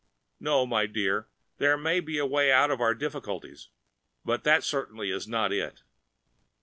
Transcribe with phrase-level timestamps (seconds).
[0.39, 1.27] No, my dear,
[1.59, 3.69] there may be a way out of our difficulties,
[4.25, 5.83] but that certainly is not it."